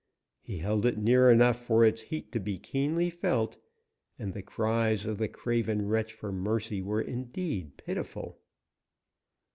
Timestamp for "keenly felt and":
2.57-4.33